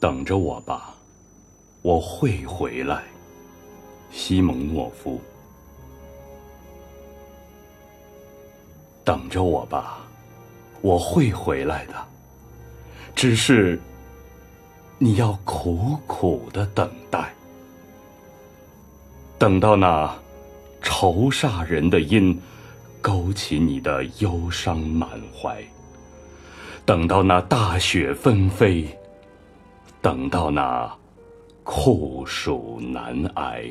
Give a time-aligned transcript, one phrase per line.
[0.00, 0.94] 等着我吧，
[1.82, 3.02] 我会回来。
[4.10, 5.20] 西蒙诺夫，
[9.04, 9.98] 等着我吧，
[10.80, 11.94] 我会回来的。
[13.14, 13.78] 只是
[14.96, 17.32] 你要苦苦的等待，
[19.38, 20.12] 等到那
[20.80, 22.40] 愁煞人的音
[23.02, 25.62] 勾起你的忧伤满怀，
[26.86, 28.88] 等到那大雪纷飞。
[30.02, 30.90] 等到那
[31.62, 33.70] 酷暑难挨，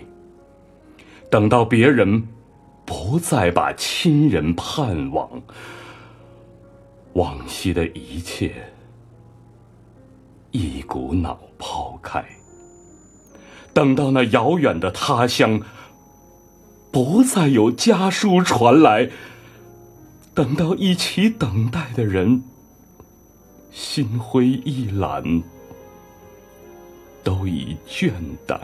[1.29, 2.27] 等到别人
[2.85, 5.29] 不再把亲人盼望，
[7.13, 8.53] 往昔的一切
[10.51, 12.23] 一股脑抛开，
[13.73, 15.59] 等到那遥远的他乡
[16.91, 19.09] 不再有家书传来，
[20.33, 22.43] 等到一起等待的人
[23.71, 25.43] 心灰意懒。
[27.23, 28.11] 都已倦
[28.47, 28.57] 怠，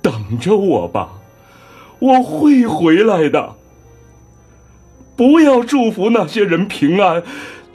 [0.00, 1.20] 等着我吧，
[1.98, 3.56] 我会回来的。
[5.16, 7.22] 不要祝福那些人平安，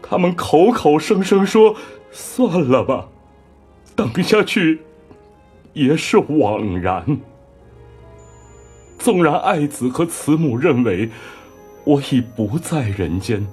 [0.02, 1.76] 他们口口声声说
[2.12, 3.08] 算了吧，
[3.96, 4.82] 等下去
[5.74, 7.20] 也是枉然。
[8.98, 11.12] 纵然爱子和慈母认为
[11.84, 13.46] 我已不在人间，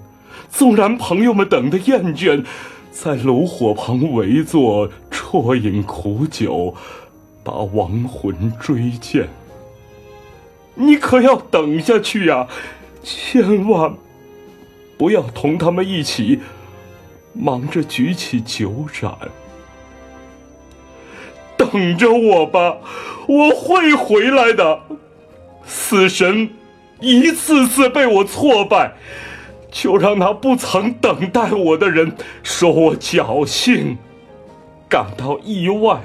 [0.48, 2.42] 纵然朋友们等得厌倦。
[2.92, 6.74] 在炉火旁围坐，啜饮苦酒，
[7.42, 9.30] 把亡魂追见。
[10.74, 12.46] 你可要等下去呀，
[13.02, 13.94] 千万
[14.98, 16.40] 不要同他们一起
[17.32, 19.16] 忙着举起酒盏。
[21.56, 22.76] 等着我吧，
[23.26, 24.80] 我会回来的。
[25.64, 26.50] 死神
[27.00, 28.92] 一次次被我挫败。
[29.72, 33.96] 就让那不曾等待我的人说我侥幸，
[34.86, 35.98] 感到意外。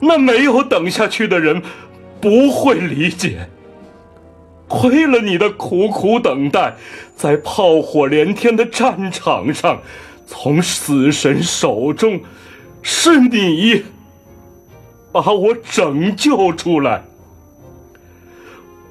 [0.00, 1.62] 那没有等下去的人
[2.18, 3.50] 不会理解。
[4.66, 6.74] 亏了你的苦苦等待，
[7.14, 9.82] 在炮火连天的战场上，
[10.26, 12.20] 从死神手中，
[12.80, 13.82] 是你
[15.12, 17.04] 把我拯救出来。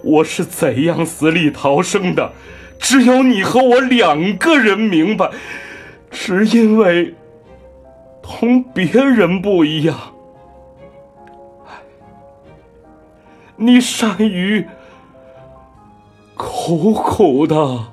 [0.03, 2.31] 我是怎样死里逃生的？
[2.79, 5.29] 只有你和我两个人明白，
[6.09, 7.13] 只因为
[8.21, 9.95] 同别人不一样。
[13.57, 14.65] 你善于
[16.35, 17.85] 苦苦的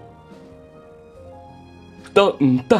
[2.14, 2.78] 等待。